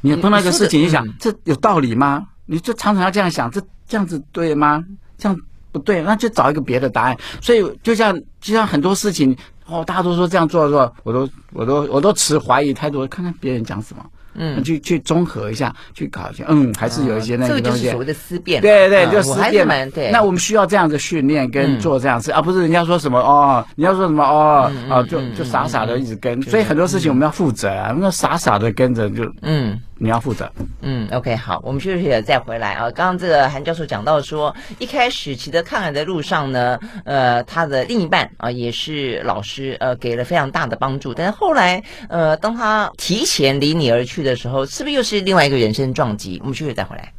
[0.00, 2.26] 你碰到一个事情，你想这有道理吗？
[2.46, 4.82] 你就常常要这样想，这这样子对吗？
[5.18, 5.38] 这样
[5.72, 7.16] 不对，那就找一个别的答案。
[7.40, 14.04] 所以就像就像很多事情哦，大家都说这样做做，我都我都我都持怀疑态度，看看别人讲什么。
[14.34, 17.62] 嗯，去去综合一下，去搞一下，嗯，还是有一些那个东西。
[17.62, 18.62] 这个就是所谓的思辨。
[18.62, 19.74] 对对对，就思辨嘛。
[19.94, 20.10] 对。
[20.10, 26.40] 那我们需要这样的训练跟做这样子，而不是人家说什么哦，你要说什么哦啊，就就傻傻的一直跟。
[26.42, 29.78] 所以很多事情我们要负责啊，那傻傻的跟着就嗯。
[30.02, 30.50] 你要负责。
[30.80, 32.90] 嗯，OK，好，我们休息了再回来啊。
[32.90, 41.12] 刚刚这个韩教授讲到说，一开始骑着抗癌的路上呢，呃，他的另一半啊也是老师，呃，给了非常大的帮助。
[41.12, 46.38] 但是后来，呃，当他提前离你而去的时候，是不是又是另外一个人生撞击？
[46.40, 47.12] 我们休息再回来。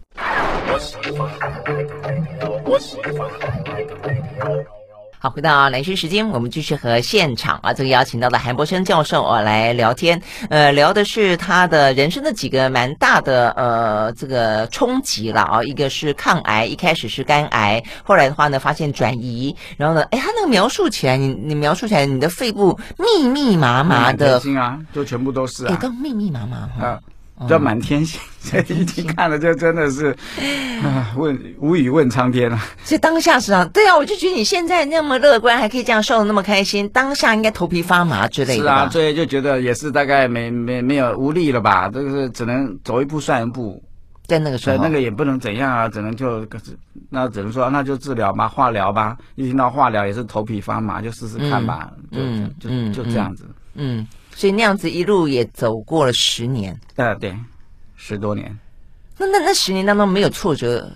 [5.24, 27.00] 好，回到蓝轩时间，我们继续和现场啊，这个邀请到的韩博生教授啊来聊天，呃，聊的是他的人生的几个蛮大的呃这个冲击了啊，一个是抗癌，一开始是肝癌，后来的话呢发现转移，然后呢，哎，他那个描述起来，你你描述起来，你的肺部密密麻麻的，心啊，就全部都是啊，都密密麻麻哈。
[27.48, 30.16] 叫满天星，这一听看了就真的是
[30.84, 32.60] 啊，问无语问苍天啊！
[32.84, 38.64] 所以当下是啊，对啊，我就觉得你现在那么乐观，还可以这样笑得那么开心，当下应该头皮发麻之类的。
[38.64, 41.90] 是啊，所以就觉得也是大概没没没有无力了吧？
[41.94, 43.82] 这个是只能走一步算一步，
[44.28, 46.46] 在那个时候，那个也不能怎样啊，只能就
[47.10, 49.18] 那只能说那就治疗吧，化疗吧。
[49.36, 54.00] 一听到化疗也是头皮发麻，就试试看吧，嗯、就就就这样子，嗯。
[54.00, 54.08] 嗯
[54.42, 57.32] 所以那样子一路也走过了十年，呃，对，
[57.96, 58.58] 十多年。
[59.20, 60.92] 那那那十年当中没有挫折、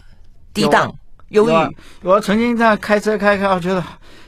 [0.52, 0.92] 低档、
[1.30, 1.54] 忧郁。
[2.02, 3.84] 我曾经在开车开开，我觉得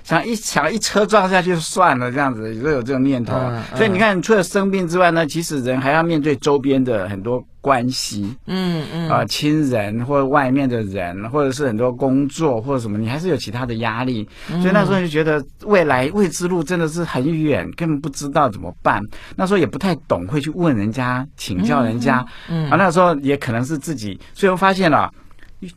[0.08, 3.36] 想一想一车撞下去就算了，这样子都有这种念头。
[3.36, 7.46] 嗯嗯、所以你看，除了生病之外呢，其实人还要面对周边的很多。
[7.60, 19.02] 关系，嗯嗯啊，亲人或者外面的人，或者是很多工作或者什么，你还是有其他的压力，所以那时候就觉得未来未知路真的是很远，根本不知道怎么办。
[19.36, 25.12] 那时候也不太懂，会去问人家请教人家，嗯，啊，那时候也可能是自己，所以我发现了，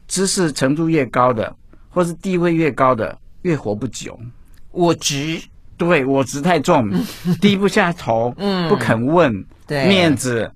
[0.07, 1.53] 知识程度越高的，
[1.89, 4.19] 或是地位越高的，越活不久。
[4.71, 5.41] 我执，
[5.77, 6.91] 对，我执太重，
[7.41, 10.51] 低不下头，嗯，不肯问，对，面子。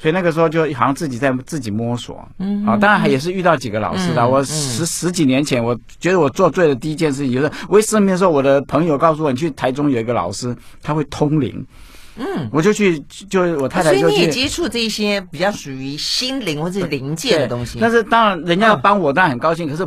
[0.00, 4.28] 所以那个时候就好像自己在自己摸索，嗯，啊，当然也是遇到几个老师的。
[4.28, 11.66] 我十十几年前，我觉得我做对的第一件事情就是，我一生病的时候，我的朋友告诉我，你去台中有一个老师，他会通灵，
[12.14, 12.96] 嗯，我就去，
[13.28, 14.00] 就我太太就去。
[14.02, 17.78] 所以你也接触这些比较属于心灵或者灵界的东西。
[17.80, 19.68] 但是当然，人家要帮我，当然很高兴。
[19.68, 19.84] 可是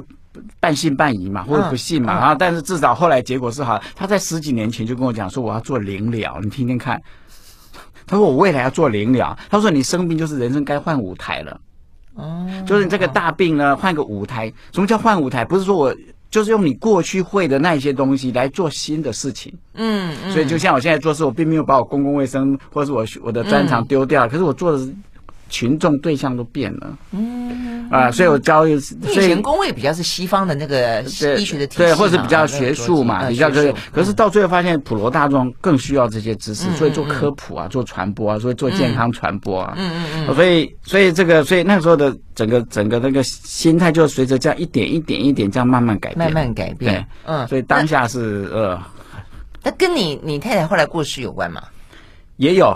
[0.59, 3.81] 半信半疑嘛，或者不信嘛，然后但是至少后来结果是好。
[3.95, 7.01] 他在十几年前就跟我讲说，我要做灵疗，你听听看。
[8.07, 11.59] 他说：“我未来要做灵疗。”他说：“你生病就是人生该换舞台了，
[12.15, 14.51] 哦，就是你这个大病呢，换个舞台。
[14.73, 15.45] 什么叫换舞台？
[15.45, 15.95] 不是说我
[16.29, 19.53] 就是用你过去会的那些东西来做新的事情。
[19.75, 24.93] 嗯，所以就像我现在做事，我并没有把我公共卫生或者是我我的专长丢掉，可是我做的是。”
[25.51, 31.01] 群众对象都变了，嗯啊，所以我教育，所以以前工位比较是西方的那个
[31.37, 33.75] 医学的体系，对，或者是比较学术嘛，比较对。
[33.91, 40.35] 可是到最后发现普罗大众更需要这些知识，所以做科普啊，做传播啊，所以做健康传播啊，嗯嗯嗯。
[40.35, 46.93] 所以所以这个，所以那个时候的整个整个那个心态就随着这样一点一点一点这样慢慢改变，慢慢改变。
[46.93, 47.45] 对，嗯。
[47.49, 48.81] 所以当下是呃，
[49.61, 51.61] 那跟你你太太后来过世有关吗？
[52.37, 52.73] 也有，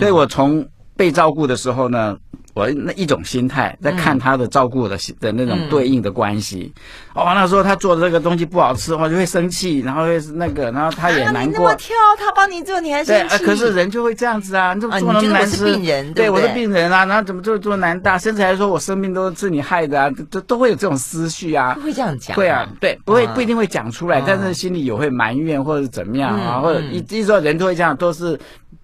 [0.00, 0.66] 所以我从
[0.98, 2.18] 被照顾的时候呢。
[2.54, 6.72] 我那一种心态在看他的照顾的的那种对应的关系，
[7.14, 11.40] 哦，那时候他做的这个东西不好吃，我就会生气，然后会是那个，然后他也难过。
[11.44, 13.38] 啊、你那么挑，他帮你做，你还生气？
[13.38, 15.68] 对，可是人就会这样子啊，你怎么做那么难吃？
[15.68, 21.78] 啊、病人对，对，我是病人啊，然后怎么做做难大，甚至还说我生病都是你害的啊，都都会有这种思绪啊。
[21.84, 22.36] 会这样讲？
[22.36, 28.36] 会啊，对，不会不一定会讲出来，啊、但是心里有会埋怨或者怎么样啊，嗯、或者一一说人都会这样，都是。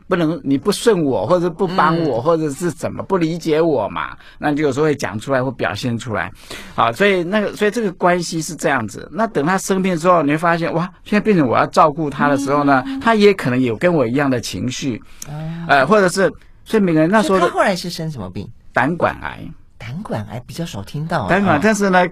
[0.07, 4.17] 不能你不顺我，或者不帮我，或者是怎么不理解我嘛？
[4.39, 6.31] 那你就有时候会讲出来或表现出来，
[6.75, 9.09] 啊，所以那个所以这个关系是这样子。
[9.13, 15.03] 那等他生病之后，你会发现哇，现在变成我要照顾他的时候呢，他也可能有跟我一样的情绪，
[15.67, 16.31] 呃，或者是
[16.65, 18.49] 所以每个人那时候他后来是生什么病？
[18.73, 19.41] 胆管癌。
[19.77, 21.29] 胆管癌比较少听到。
[21.29, 22.07] 胆管，但是呢，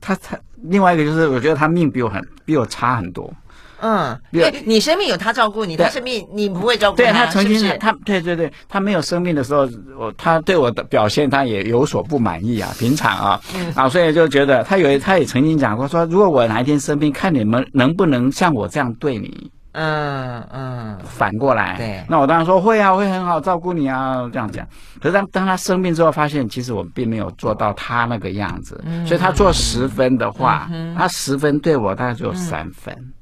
[0.00, 3.32] 他他另外一个就是，我觉得他命比我很比我差很多。
[3.80, 7.04] 嗯，对，你生病有他照顾你，他生病你不会照顾他。
[7.04, 19.50] 对他曾经，他对对对，他没有生病的时候，我他对我的表现他也有所不满意啊，平常啊，嗯、啊，所以就觉得他有他也曾经讲过说，如果我哪一天生病，看你们能不能像我这样对你。
[19.72, 24.66] 嗯嗯，反过来，对，那我当然说会啊，会很好照顾你啊，这样讲。
[25.00, 33.12] 可是当当他生病之后，发现其实我并没有做到他那个样子，嗯、所以他做十分的话，嗯、他十分对我大概只有三分，嗯、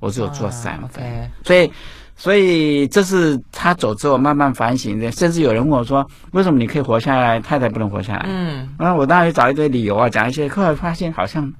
[0.00, 1.72] 我只有做三分，哦 okay、所以
[2.16, 5.10] 所以这是他走之后慢慢反省的。
[5.12, 8.24] 甚至有人问我说，为什么你可以活下来，太太不能活下来？
[8.28, 11.52] 嗯，那我当然找一堆理由啊，讲一些，后来发现好像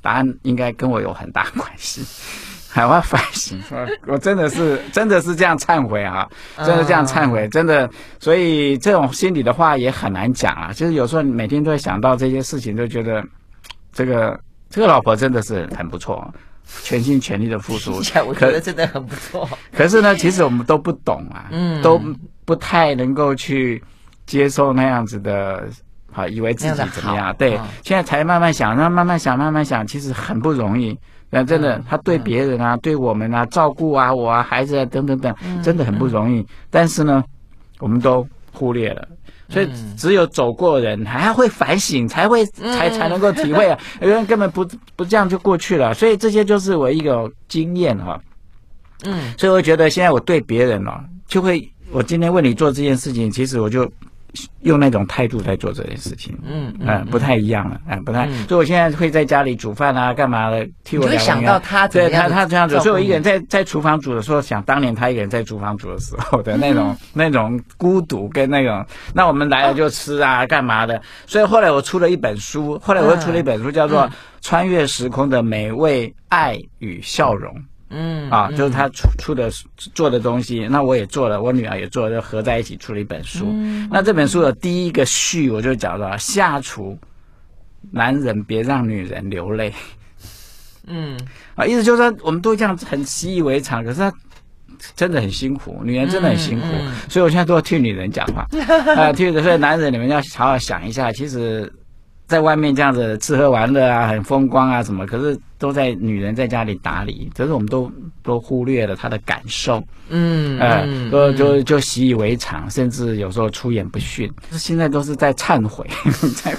[0.00, 2.02] 答案应该跟我有很大关系。
[2.70, 3.58] 海外反省，
[4.06, 7.88] 我真的是真的是这样忏悔啊，真的这样忏悔，真的，
[8.20, 10.70] 所以这种心里的话也很难讲啊。
[10.72, 13.24] 就是有时候每天都会想到这些事情，就觉得
[13.90, 14.38] 这个
[14.68, 16.32] 这个老婆真的是很不错，
[16.82, 17.94] 全心全力的付出。
[18.26, 19.48] 我觉得真的很不错。
[19.72, 22.00] 可是呢，其实我们都不懂啊，嗯，都
[22.44, 23.82] 不太能够去
[24.26, 25.68] 接受那样子的，
[26.12, 27.34] 好，以为自己怎么样？
[27.36, 30.98] 对，现在才慢慢想，那慢慢想，慢慢想，其实很不容易。
[31.30, 36.46] 那真的，他对别人啊，对我们啊，照顾啊，我啊，孩子啊，等等等，真的很不容易。
[36.70, 37.22] 但是呢，
[37.80, 38.26] 我们都
[38.58, 39.06] 忽略了，
[39.48, 43.78] 所以只有走过人还会反省，才会才才能够体会啊。
[44.02, 44.66] 有人根本不
[44.96, 48.20] 不这样就过去了，所以这些就是我一个经验哈。
[49.04, 50.92] 嗯，所以我觉得现在我对别人哦，
[51.28, 53.88] 就会我今天为你做这件事情，其实我就。
[54.62, 58.26] 用那种态度在做这件事情，嗯嗯，不太一样了，嗯，不太。
[58.46, 60.68] 所以我现在会在家里煮饭啊，干嘛的？
[60.84, 61.24] 替我两个人。
[61.24, 68.84] 想到他，对他他这样子，所以我一个人在在厨房煮的时候，想当年他一个人在厨房煮的时候的那种 那种孤独跟那种。
[69.14, 71.00] 那我们来了就吃啊，干嘛的？
[71.26, 74.02] 所以后来我出了一本书，后来我又出了一本书，叫做
[74.42, 77.52] 《穿越时空的美味爱与笑容》。
[77.56, 77.64] 嗯
[78.30, 79.50] 啊，就是他出出的
[79.94, 83.46] 做的东西，那我也做了，我女儿也做了，就合在一起出了一本书。
[83.48, 86.98] 嗯、那这本书的第一个序我就讲到：下厨，
[87.90, 89.72] 男人别让女人流泪。
[90.86, 91.18] 嗯
[91.54, 94.12] 啊，意思就是说，我们都这样很习以为常，可是他
[94.94, 98.46] 真的很辛苦，女人真的很辛苦，嗯嗯、所以我现在都要替女人讲话
[98.94, 101.72] 啊，替所以男人你们要好好想一下，其实。
[102.28, 105.06] 在外面这样子吃喝玩乐啊，很风光啊，什么？
[105.06, 107.90] 可是都在女人在家里打理，可是我们都
[108.22, 114.30] 都忽略了她的感受，嗯，呃，都就就习以为常，甚至有时候出言不逊。
[114.52, 115.86] 现在都是在忏悔，
[116.36, 116.54] 在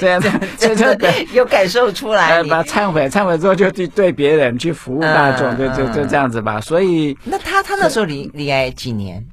[0.00, 6.60] 这样这样， 这有感受出来，呃，把忏悔，忏悔之后就去对别人去服务大众，就就就这样子吧。
[6.60, 9.24] 所以，那他他那时候离离开几年？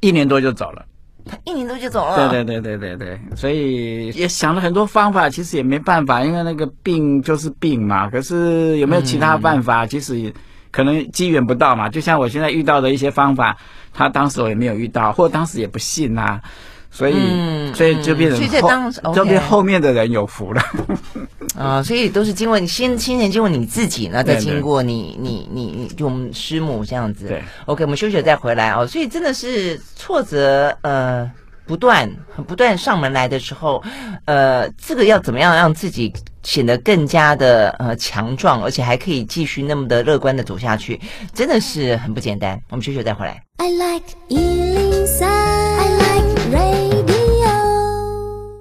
[0.00, 0.84] 一年多就走了。
[1.28, 2.28] 他一年多就走了。
[2.30, 8.08] 对对对对对对，所以也想了很多方法，其实也没办法，因为那个病就是病嘛。
[8.08, 9.84] 可是有没有其他办法？
[9.84, 10.32] 嗯、其实
[10.70, 11.88] 可能机缘不到嘛。
[11.88, 13.56] 就像我现在遇到的一些方法，
[13.92, 16.40] 他当时我也没有遇到，或者当时也不信啊。
[16.98, 20.60] 所以，嗯、所以就变成后，所以当时就变后面的人有福了。
[21.56, 27.28] 啊，所以都是经过你先，先前经过你自己呢，再经过你，你，你，你，就我们师母这样子。
[27.28, 28.84] 对，OK，我们休息了再回来哦。
[28.84, 31.30] 所以真的是挫折，呃，
[31.68, 32.10] 不断，
[32.48, 33.80] 不断上门来的时候，
[34.24, 41.00] 呃，这个要怎么样让自己显得更加的呃强壮，而且还可以继续那么的乐观的走下去，
[41.32, 42.60] 真的是很不简单。
[42.70, 43.40] 我们休息了再回来。
[43.58, 44.04] I like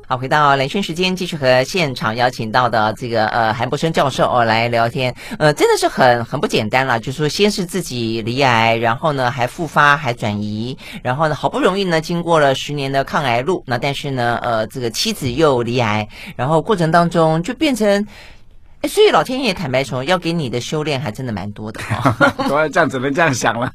[0.10, 6.98] 好，回到连线时间，继续和现场邀请到的这个呃韩博生教授哦来聊天，呃，真的是很很不简单了。
[6.98, 18.08] 就是说，先是自己离癌，然后呢还复发，还转移，然后呢好不容易呢经过了十年的抗癌路，那但是呢呃这个妻子又离癌，然后过程当中就变成。
[18.88, 22.48] 哎，所以老天爷坦白说，要给你的修炼还真的蛮多的哈、哦。
[22.50, 23.70] 我这样只能这样想了。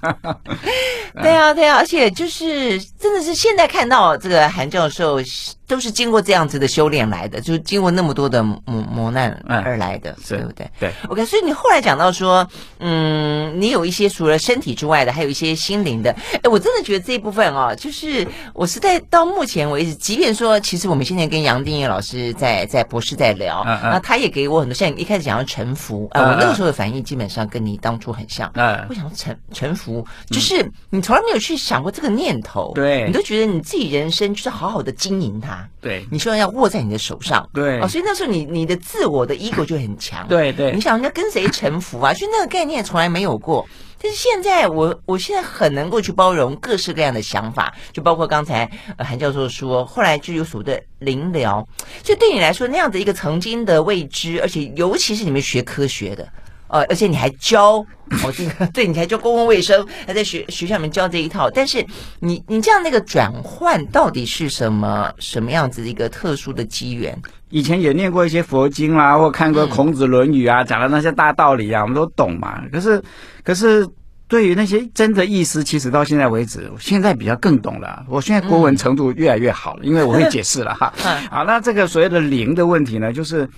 [1.20, 5.20] 对啊，对啊，而且就是真的是现在看到这个韩教授。
[5.64, 10.70] 都是经过这样子的修炼来的，就是经过那么多的磨磨难而来的，嗯、对不对？
[10.79, 10.92] 对。
[11.09, 12.46] OK，所以你后来讲到说，
[12.79, 16.14] 嗯，你有一些除了身体之外的，还有一些心灵的。
[16.35, 28.51] 哎，我真的觉得这一部分哦，就是我是在到目前为止，即便说，其实我们现在跟杨定一老师在在博士在聊，嗯嗯，那他也给我很多，像一开始讲要臣服，啊、呃，我那个时候的反应基本上跟你当初很像。
[28.55, 28.87] 嗯。
[28.88, 35.69] 我想臣臣服，就是你从来没有去想过这个念头，对，你都觉得你自己人生就是好好的经营它。
[35.81, 42.15] 对，你希望要握在你的手上，对，哦，所以那时候你你的自我的 ego 就很强，对对，你想人家跟谁臣服啊？
[42.15, 43.67] 所以那个概念从来没有过。
[44.03, 51.67] 但是现在我我现在很能够去包容各式各样的想法，就包括刚才韩教授说，后来就有所谓的灵疗，
[52.03, 56.29] 就对你来说那样的一个曾经的未知，而且尤其是你们学科学的。
[56.67, 57.85] 呃，而且你还教
[58.25, 61.50] 哦，这个对，你才教公共卫生，还在学学校里面教这一套。
[61.50, 61.85] 但是
[62.21, 67.17] 你你这样那个转换到底是什么什么样子的一个特殊的机缘？
[67.50, 72.63] 以前也念过一些佛经啦，或看过孔子《论语》啊，讲的那些大道理啊，我们都懂嘛。
[72.73, 73.02] 可是
[73.42, 73.87] 可是
[74.29, 78.04] 对于那些真的意思，其实到现在为止，我现在比较更懂了。
[78.08, 80.92] 我现在国文程度越来越好了，因为我会解释了哈。
[81.31, 83.48] 好，那这个所谓的灵的问题呢，就是。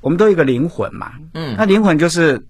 [0.00, 2.44] 我们都有一个灵魂嘛，嗯，那灵魂就是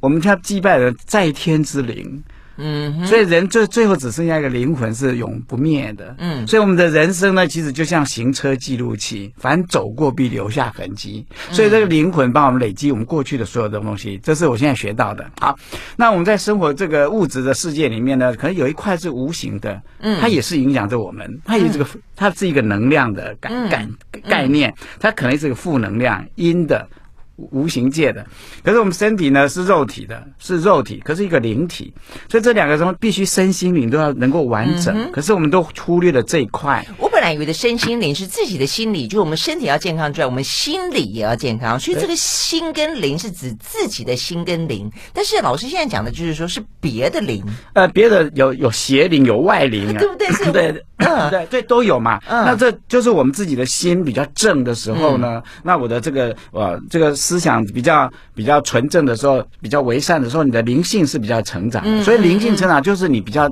[0.00, 2.22] 我们要祭拜的在天之灵。
[2.58, 6.14] 嗯，所以人最最后只剩下一个灵魂是永不灭的。
[6.16, 11.22] 嗯，所以我们的人生呢，其实就像行车记录器，凡走过必留下痕迹。
[11.50, 15.30] 所以这个灵魂帮我们累积我们过去的所有的东西，这是我现在学到的。
[15.38, 15.54] 好，
[15.96, 21.38] 那我们在生活这个物质的世界里面呢，可能有一块是无形的，嗯，它也是影响着我们。
[21.44, 21.86] 它有这个，
[22.16, 23.86] 它是一个能量的概概
[24.26, 26.88] 概念，它可能是个负能量阴的。
[27.36, 28.24] 无形界的，
[28.64, 31.92] 可是我们身体呢是肉体的，是肉体，可是一个灵体，
[32.30, 34.96] 所以这两个什么必须身心灵都要能够完整。
[34.96, 36.84] 嗯、可是我们都忽略了这一块。
[36.98, 41.78] 我本来以为的身心灵是自己的心理，就我们身体要健康之外，我们心理也要健康。
[41.78, 44.90] 所以这个心跟灵是指自己的心跟灵。
[45.12, 50.26] 但是老师现在讲的就是说是别的灵，呃，别的有有邪灵，有外灵啊，对不对？
[50.32, 50.82] 是对。
[50.98, 52.18] 嗯，对对都有嘛。
[52.26, 55.42] 嗯，那这就是我们自己的心比较正的时候呢。
[55.44, 61.82] 嗯、那我的这个呃，这个思想比较比较纯正的时候，比较为善的时候，你的灵性是比较成长。
[61.84, 63.50] 嗯，所以灵性成长就是你比较。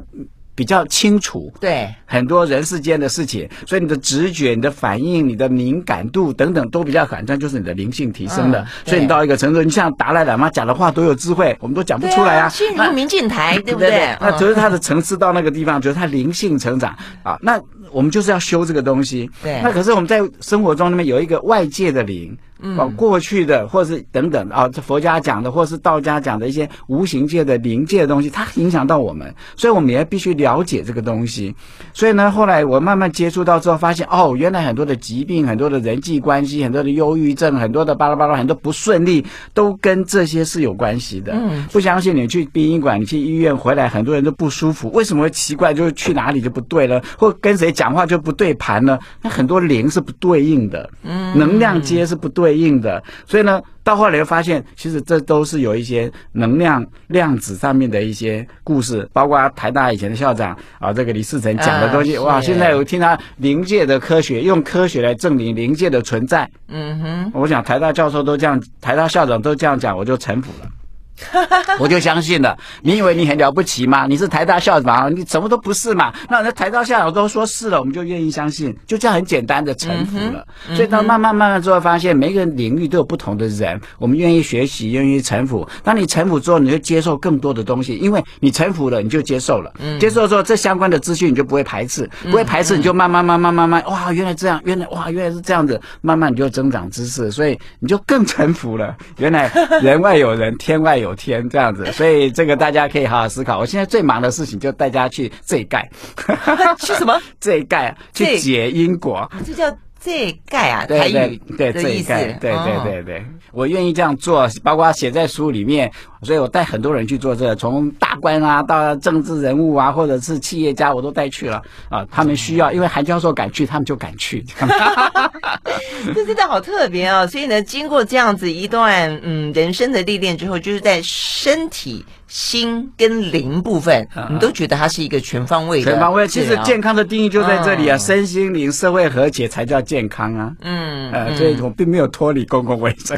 [0.56, 8.60] 比较清楚，对很多人世间的事情，所以你的直觉、你的反应、你的敏感度等等都比较反正，就是你的灵性提升的。
[8.60, 12.48] 嗯、所以你到一个程度，你像达赖喇嘛讲的话都有智慧，我们都讲不出来啊。
[12.50, 17.36] 进入明镜台， 对不对那只是他的层次到那个地方，就是他灵性成长啊。
[17.42, 17.60] 那
[17.90, 19.28] 我们就是要修这个东西。
[19.42, 19.60] 对。
[19.60, 22.38] 那可是我们在生活中里面有一个外界的灵。
[22.66, 31.54] 嗯，过去的或是等等啊，这佛家讲的，或是道家讲的一些无形界的灵界的东西，它影响到我们，所以我们也必须了解这个东西。
[31.92, 41.34] 所以呢，后来我慢慢接触到之后，发现哦，原来很多的疾病、很多的人际关系、很多的忧郁症、很多的巴拉巴拉、很多不顺利，都跟这些是有关系的。
[41.34, 45.74] 嗯，不相信你去殡仪馆，你去医院回来，很多人都不舒服，为什么会奇怪？
[45.74, 48.98] 就是去哪里就不对了，或跟谁讲话就不对盘了？
[49.20, 52.53] 那很多灵是不对应的，嗯，能量接是不对。
[52.54, 66.48] 对应的，所以呢，到后来又发现，其实这都是有一些能量量子上面的一些故事，包括台大以前的校长啊，这个李世成讲的东西，啊、哇，现在我听他灵界的科学，用科学来证明灵界的存在。
[66.68, 70.68] 嗯哼，我想台大教授都这样，台大校长都这样讲，我就臣服了。
[71.78, 74.06] 我就相信了，你以为你很了不起吗？
[74.08, 76.12] 你是台大校长，你什么都不是嘛？
[76.28, 80.44] 那那台大校长都说是了，我们就愿意相信，就这样很简单的臣服了。
[80.68, 85.66] 嗯、所以到慢慢慢慢之后，发现每个领域都有不同的人，我们愿意学习，愿意臣服。
[85.84, 89.72] 当你臣服之后，你就接受更多的东西，因为你臣服了，你就接受了。
[89.78, 98.96] 嗯、接受之后，这相关的资讯你就不会排斥，不会排斥，你就慢慢慢慢慢慢，哇，原来这样，原来哇，原来是这样子，慢慢你就增长知识，所以你就更臣服了。
[99.18, 99.48] 原来
[99.80, 101.03] 人外有人，天外有。
[101.04, 103.58] 有天这样子， 所以这个大家可以好好思考。
[103.58, 105.88] 我现在最忙的事情就带大家去这一盖，
[106.80, 107.20] 去什么？
[107.38, 109.64] 这一盖去解因果，这叫。
[110.04, 115.90] 这盖啊，台语对这一盖，对对对对，我愿意这样做，包括写在书里面，
[116.22, 122.06] 所以我带很多人去做这个，从大官啊到政治人物啊，或者是企业家，我都带去了啊。
[122.10, 124.44] 他们需要，因为韩教授敢去，他们就敢去。
[126.14, 127.26] 这真的好特别哦！
[127.26, 132.04] 所以呢，经过这样子一段嗯人生的历练之后，就是在身体。
[132.34, 135.92] 心跟灵部分，你都觉得它是一个全方位的。
[135.92, 140.52] 全方位，其实健康的定义就在这里啊，身心灵社会和谐才叫健康啊。
[140.62, 143.16] 嗯，呃，所以我并没有脱离公共卫生。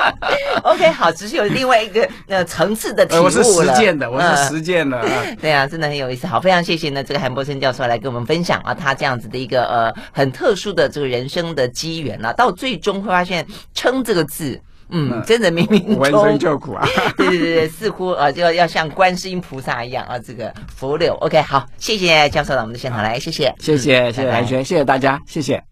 [0.64, 3.24] OK，好，只是有另外一个呃层次的体悟了。
[3.24, 5.02] 我是实践的，我是实践的。
[5.40, 6.26] 对啊，真的很有意思。
[6.26, 14.60] 好，非常谢谢呢，这个韩博生教授来跟我们分享啊，他这样子的一个呃很特殊的这个人生的机缘啊，到最终会发现“称”这个字。
[14.92, 16.86] 嗯，真的冥冥中，闻声救苦啊！
[17.16, 21.14] 对对对，似乎啊，就要像观世音菩萨一样啊，这个福流。
[21.20, 25.62] OK，好，谢谢教授到我们的现场来，谢谢，谢谢，谢谢蓝轩，谢谢大家，谢谢。